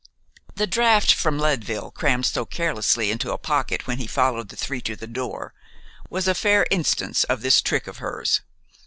[0.55, 4.81] The draft from Leadville, crammed so carelessly into a pocket when he followed the three
[4.81, 5.53] to the door,
[6.09, 8.41] was a fair instance of this trick of hers.